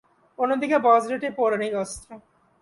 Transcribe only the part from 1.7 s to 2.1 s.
অস্ত্র।